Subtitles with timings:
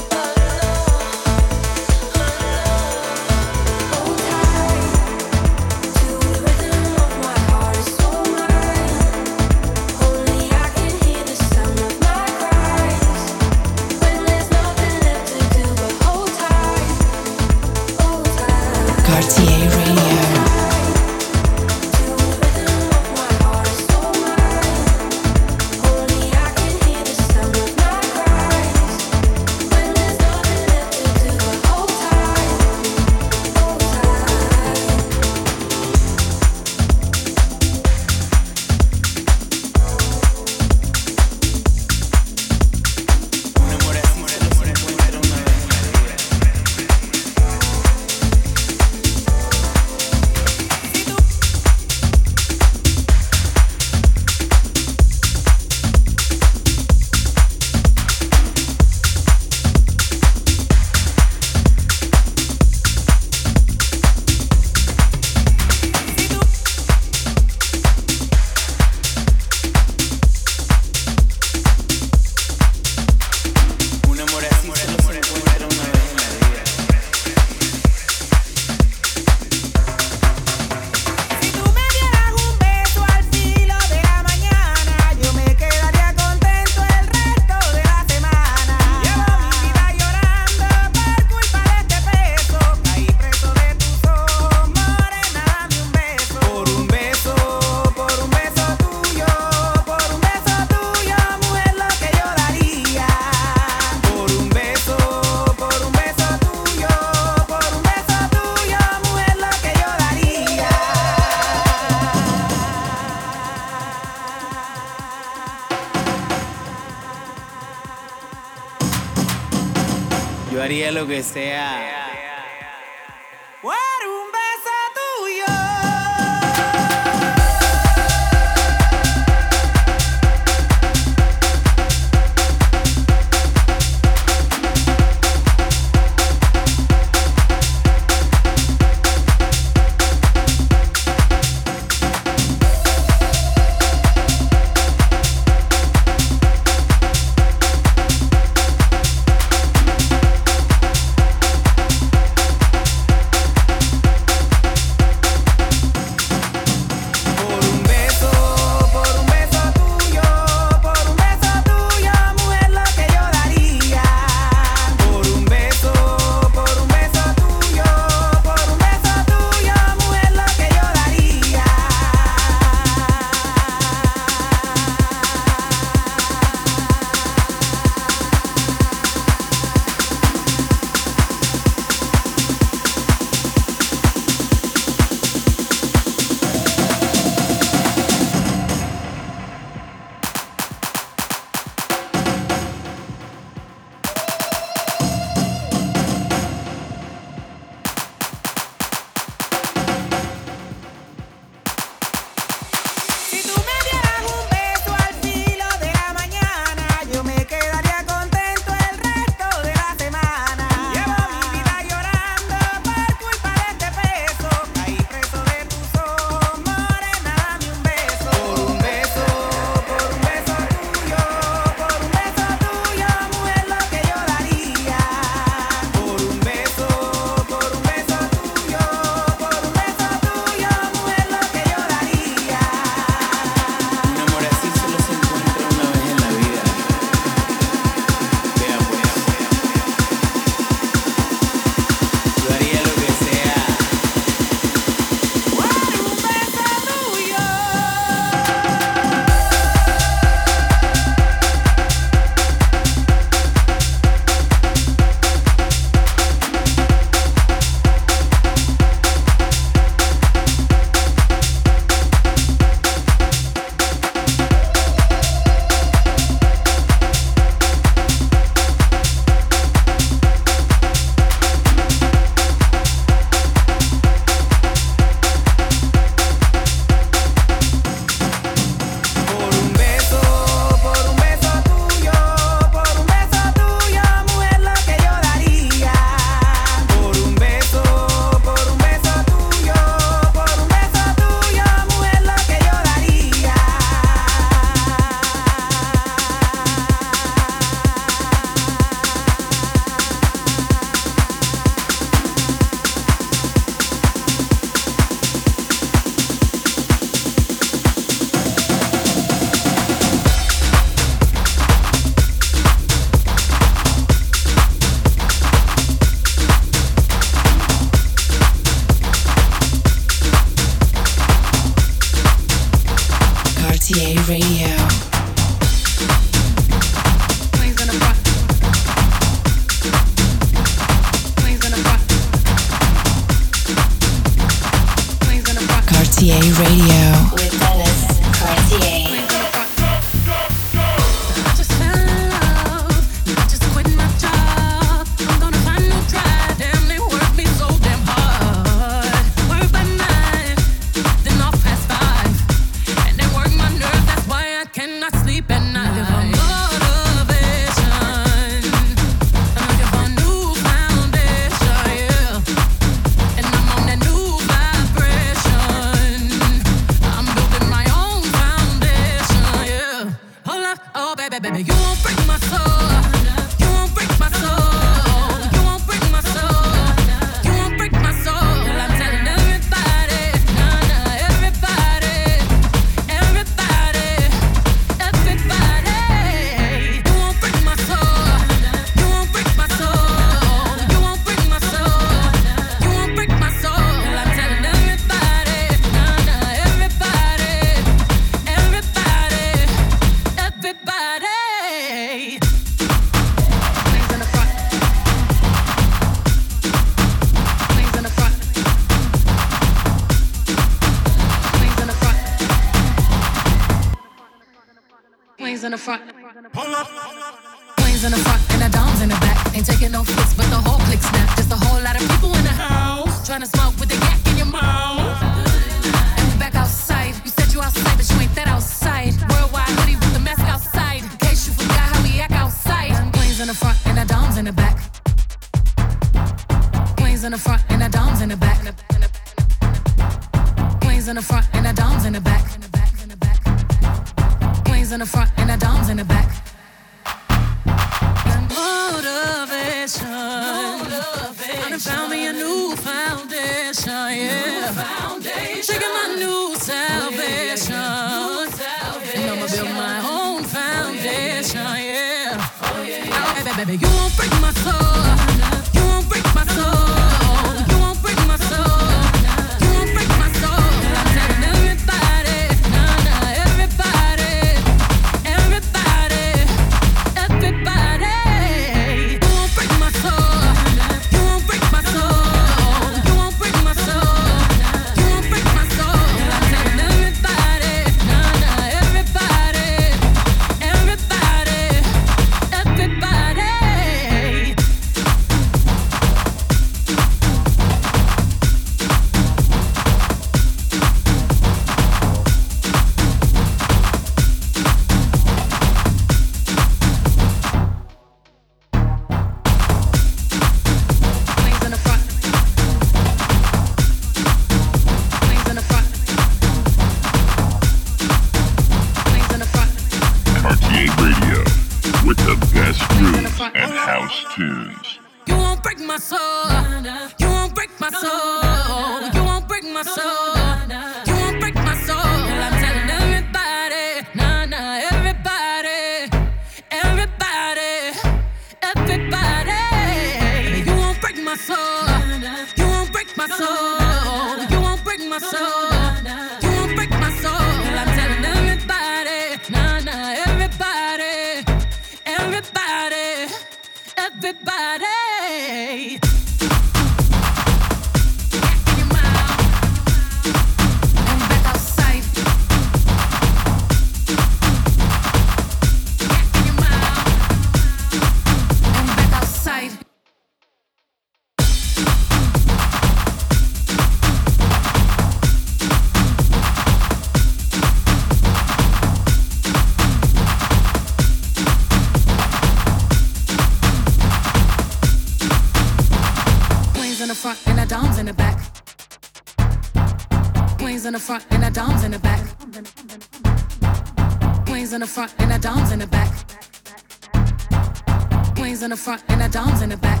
[598.48, 600.00] queens in the front and the doms in the back.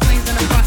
[0.00, 0.63] Queens in the front.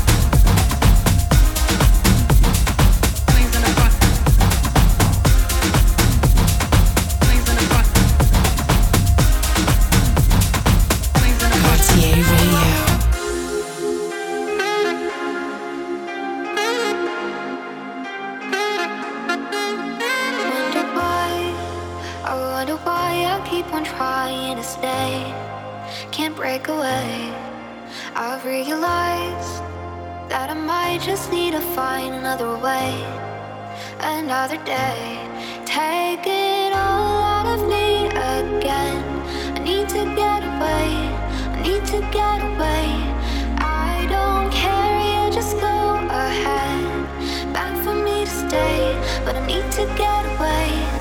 [31.75, 32.93] find another way,
[33.99, 35.19] another day.
[35.65, 39.03] Take it all out of me again.
[39.55, 40.89] I need to get away,
[41.55, 42.85] I need to get away.
[43.59, 45.77] I don't care, you just go
[46.09, 47.53] ahead.
[47.53, 48.79] Back for me to stay,
[49.25, 50.96] but I need to get away.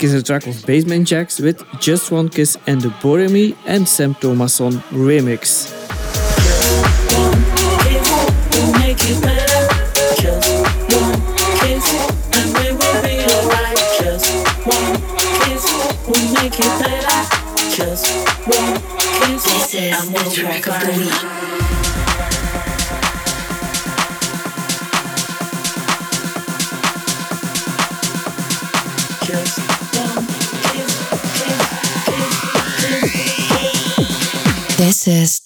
[0.00, 4.14] Is a track of Basement Jaxx with Just One Kiss and the Boremy and Sam
[4.14, 5.57] Thomasson remix.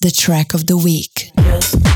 [0.01, 1.31] The track of the week.
[1.37, 1.93] The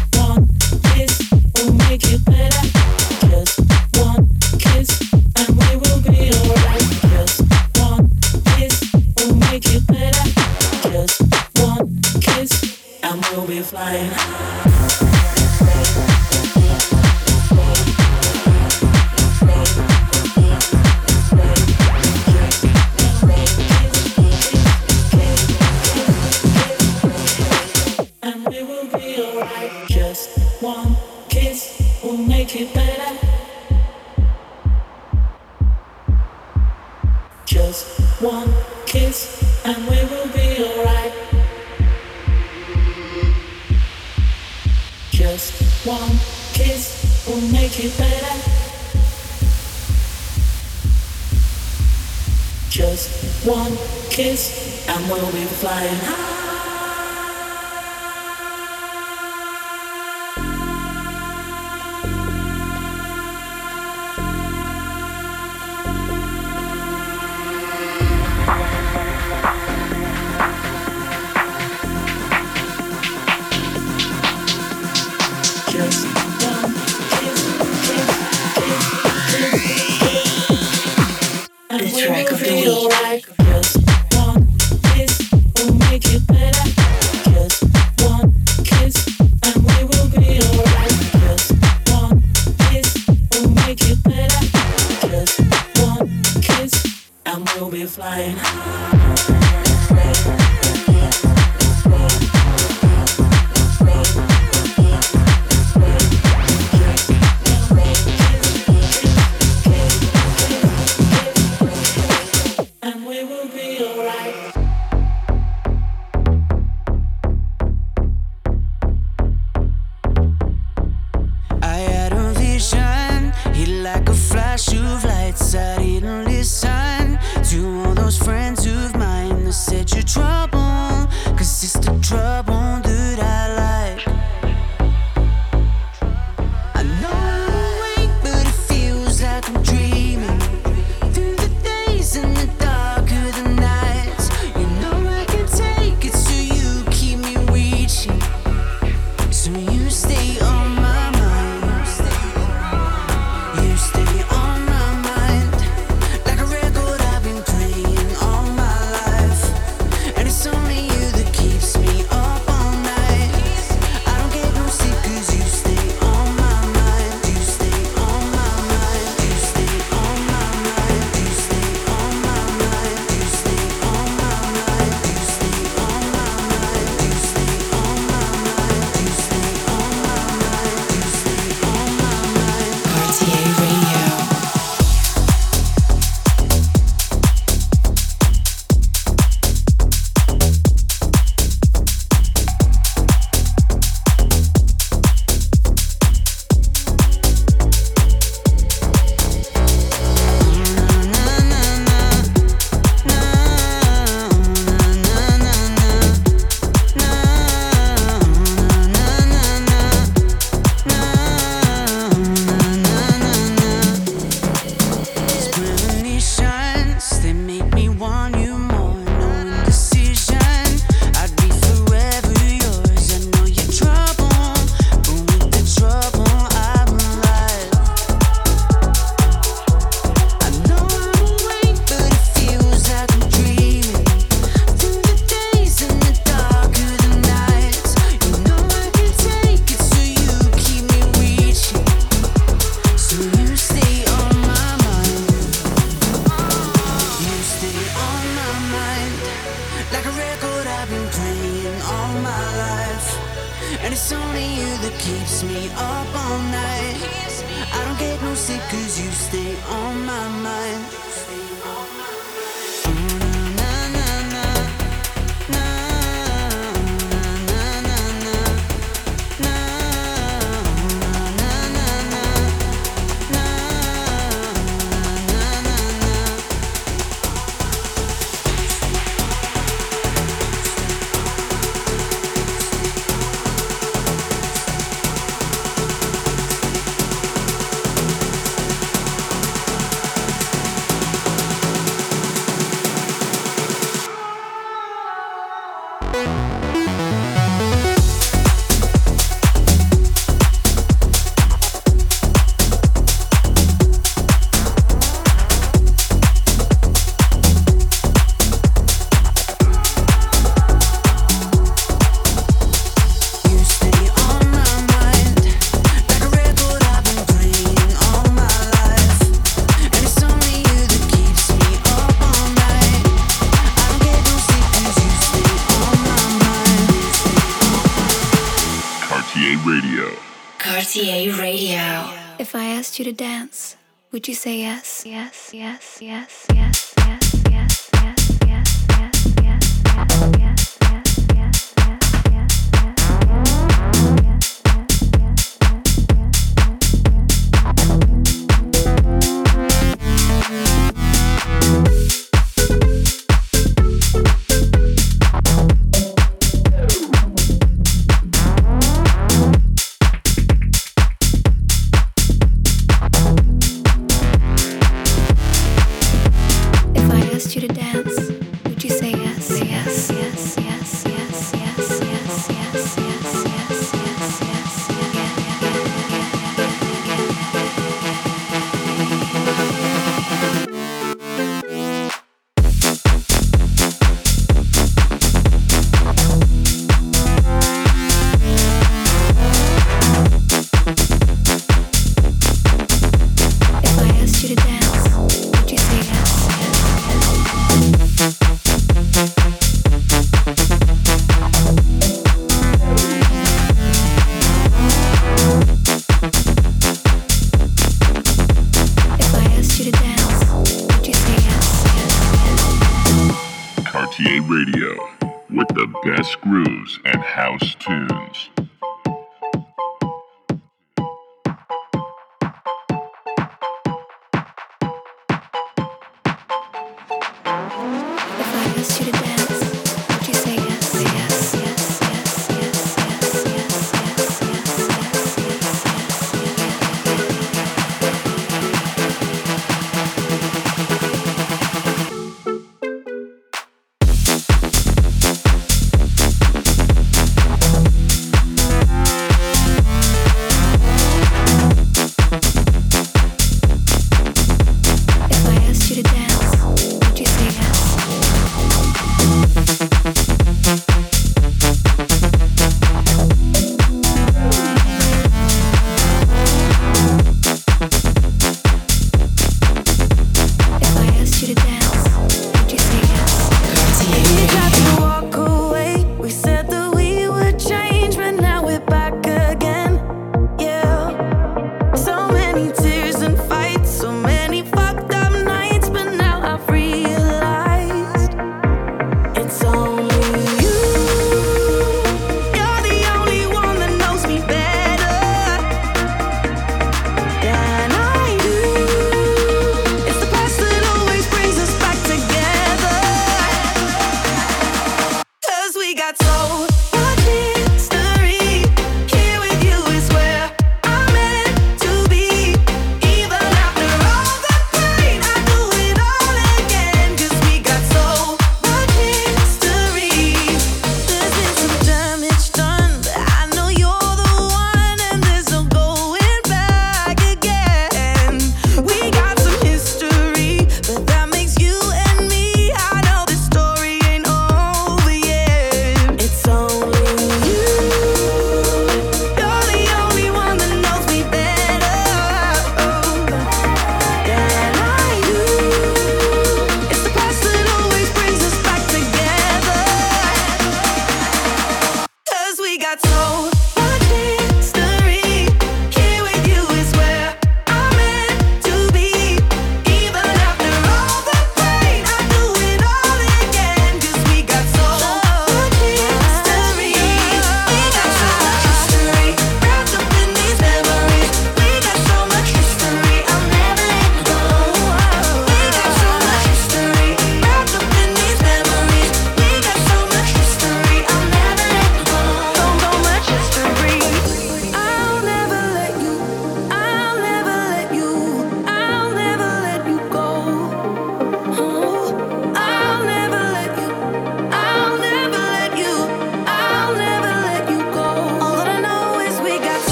[332.38, 333.76] If I asked you to dance,
[334.12, 335.04] would you say yes?
[335.06, 337.35] Yes, yes, yes, yes, yes.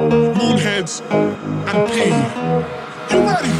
[0.00, 2.08] Moonheads, and P.
[3.12, 3.52] You ready?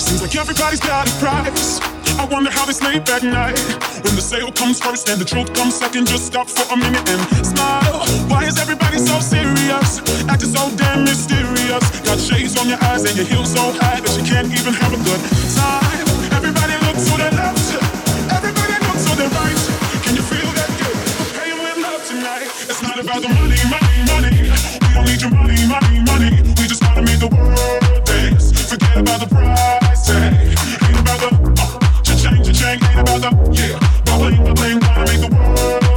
[0.00, 1.80] Seems like everybody's got a price.
[2.18, 3.58] I wonder how they sleep at night.
[4.02, 7.06] When the sale comes first and the truth comes second, just stop for a minute
[7.08, 8.06] and smile.
[8.32, 10.00] Why is everybody so serious?
[10.26, 11.84] Acting so damn mysterious.
[12.00, 14.92] Got shades on your eyes and your heels so high that you can't even have
[14.96, 15.20] a good
[15.52, 16.08] time.
[16.32, 17.76] Everybody looks to the left.
[18.32, 19.60] Everybody looks to the right.
[20.00, 20.68] Can you feel that?
[20.80, 22.48] We're paying with love tonight.
[22.66, 23.97] It's not about the money, money,
[32.98, 33.78] about the yeah.
[34.04, 34.80] Bubbling, bubbling.
[34.80, 35.87] Wanna make the world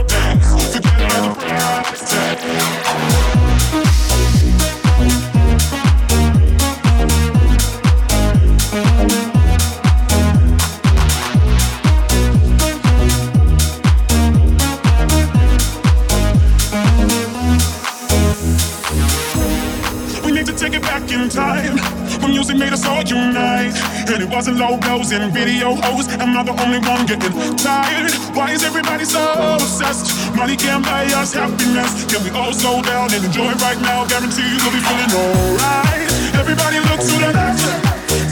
[22.61, 23.73] made us all unite.
[24.11, 25.73] And it wasn't logos and video.
[25.81, 28.13] Am I the only one getting tired?
[28.37, 29.21] Why is everybody so
[29.57, 30.13] obsessed?
[30.35, 32.05] Money can't buy us happiness.
[32.05, 34.05] Can we all slow down and enjoy right now?
[34.05, 36.09] Guarantee we'll be feeling alright.
[36.37, 37.65] Everybody looks to the left.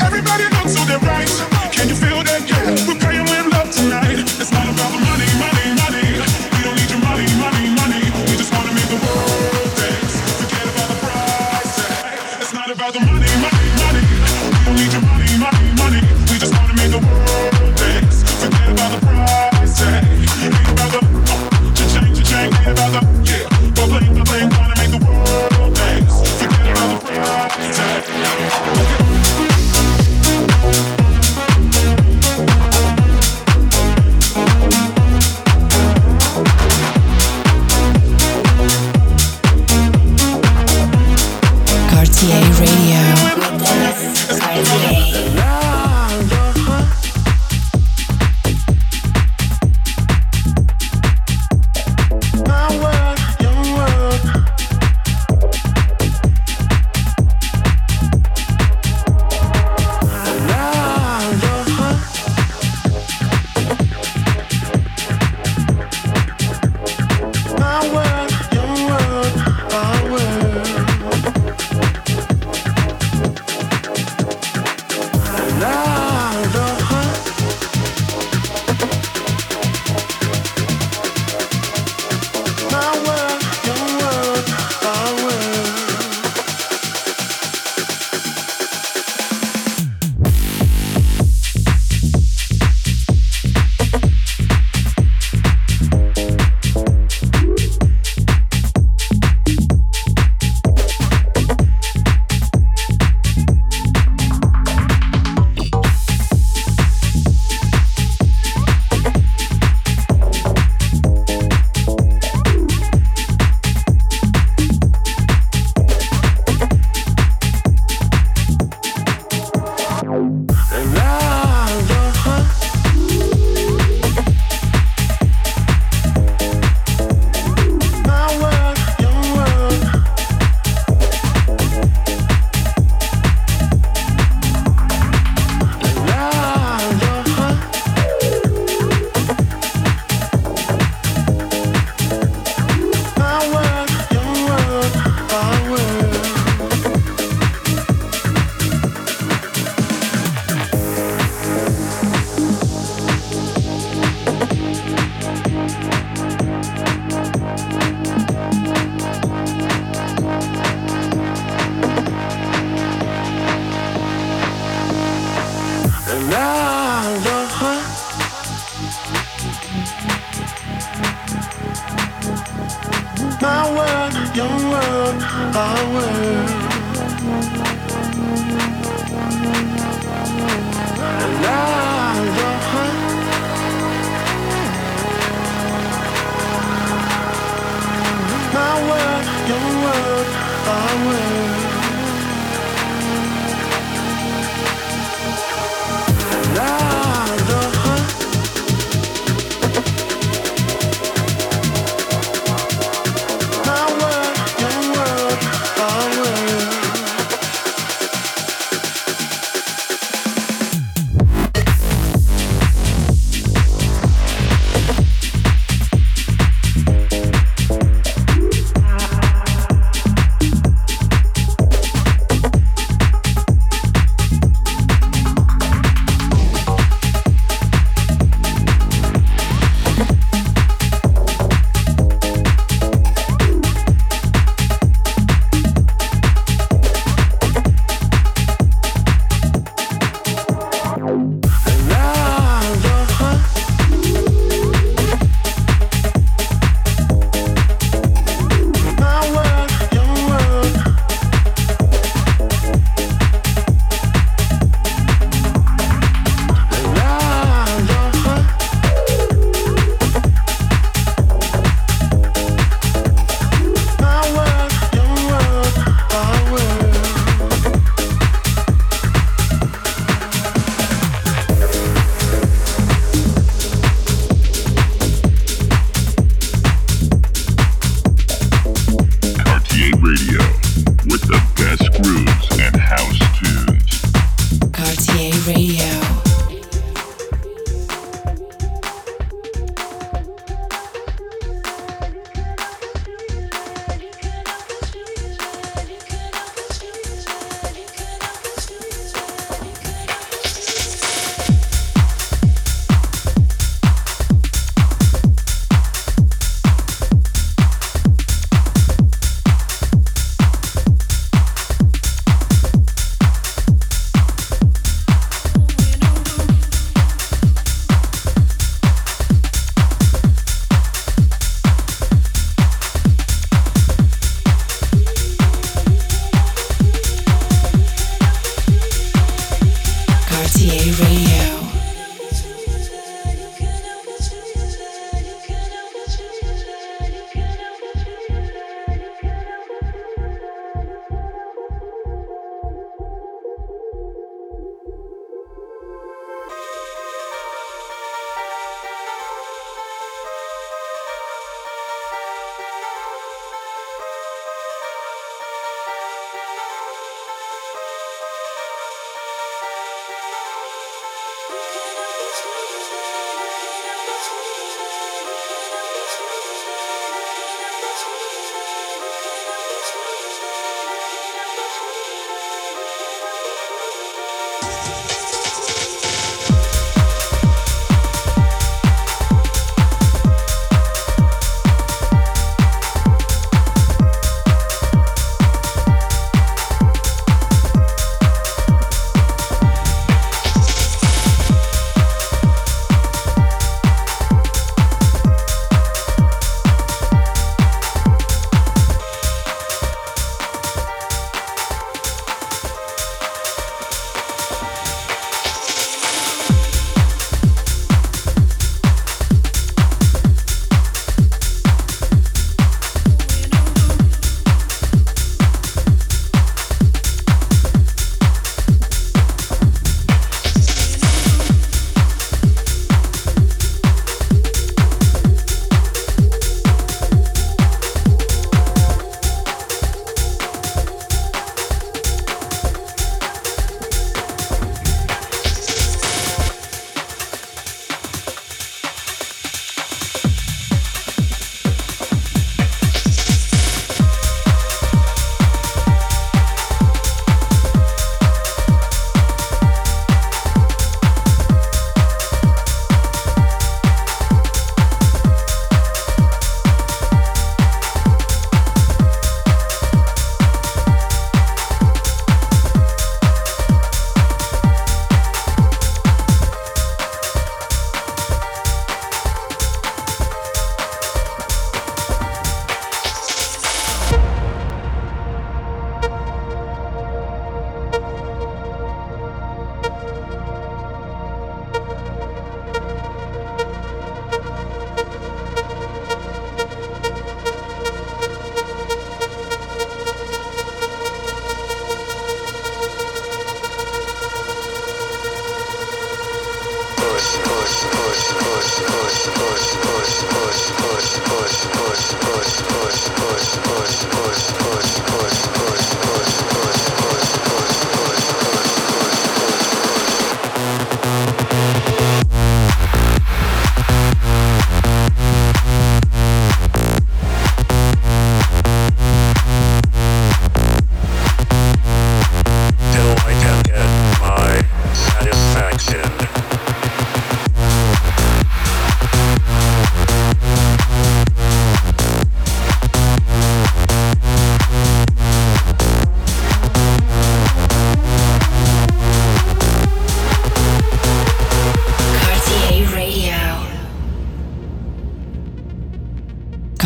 [0.07, 1.31] Everybody looks to the right.
[1.73, 2.41] Can you feel that?
[2.49, 3.18] Yeah, we're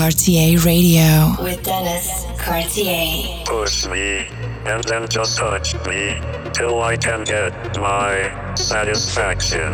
[0.04, 1.34] Cartier Radio.
[1.42, 3.42] with Dennis Cartier.
[3.46, 4.28] Push me,
[4.66, 6.20] and then just touch me,
[6.52, 9.72] till I can get my satisfaction.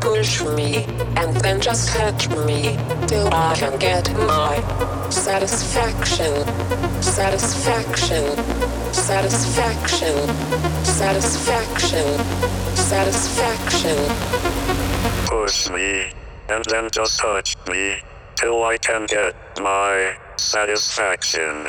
[0.00, 0.84] push me,
[1.16, 2.76] and then just touch me
[3.06, 4.58] till I can get my
[5.10, 6.34] satisfaction,
[7.00, 8.24] satisfaction,
[8.92, 10.16] satisfaction,
[10.82, 12.06] satisfaction,
[12.74, 13.98] satisfaction.
[15.26, 16.10] Push me,
[16.48, 18.02] and then just touch me,
[18.38, 21.66] till I can get my satisfaction.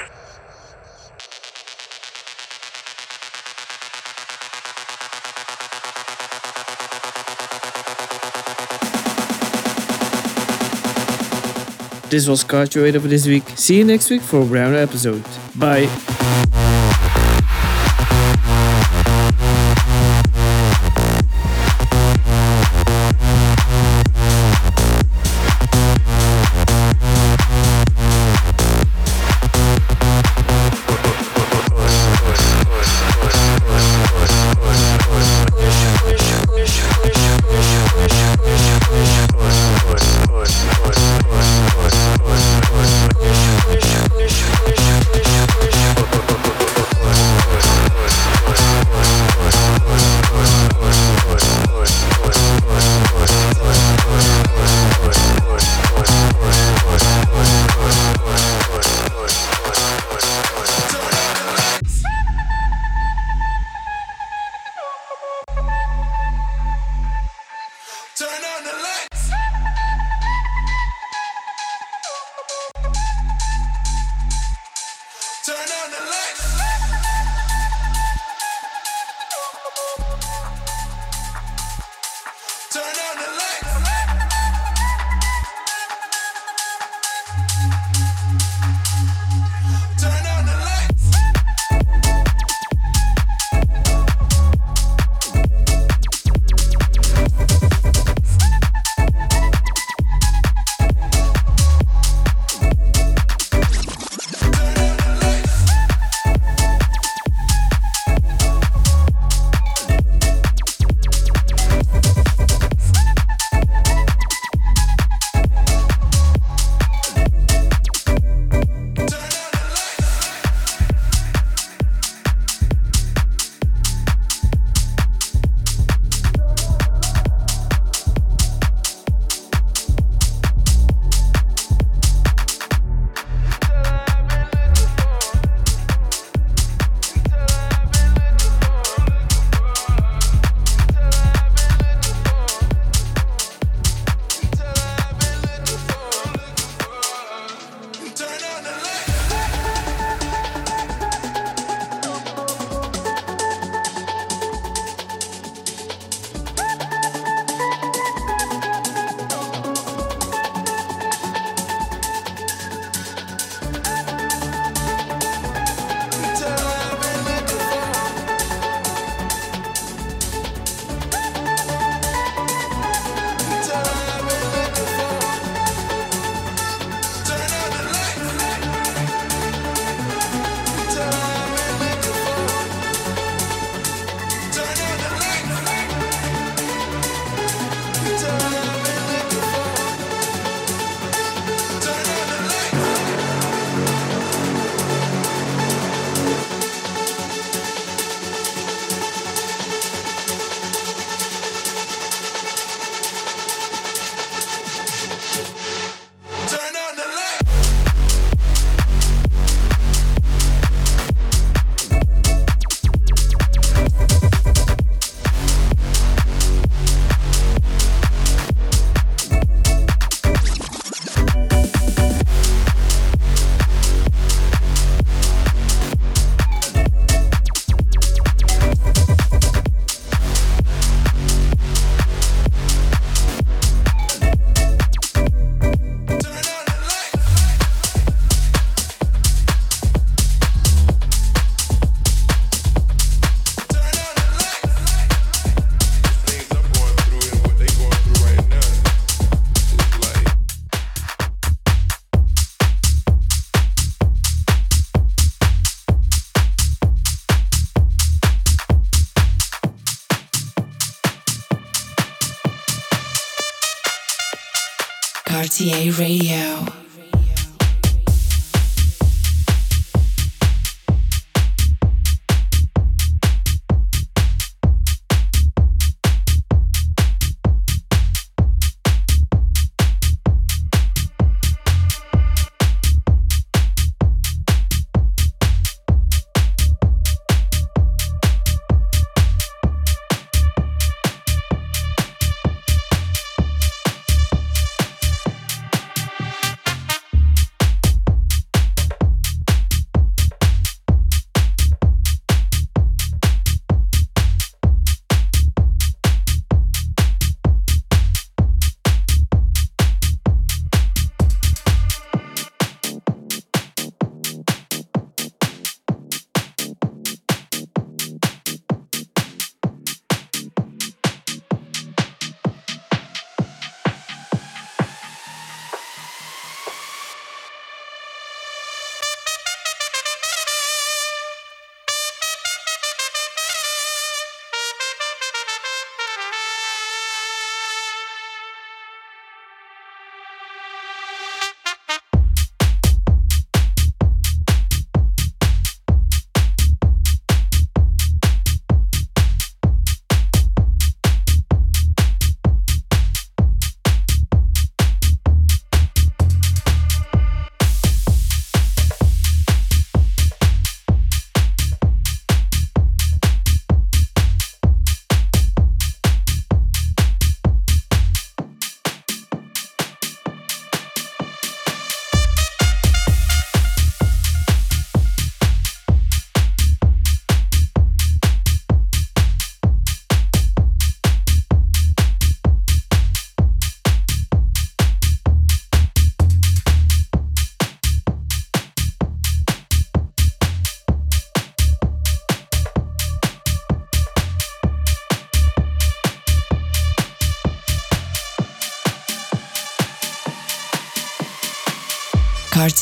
[12.11, 13.43] This was Cartier Radio for this week.
[13.55, 15.23] See you next week for a brand new episode.
[15.55, 16.18] Bye.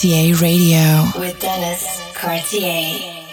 [0.08, 1.20] Cartier Radio.
[1.20, 3.27] With Dennis Cartier.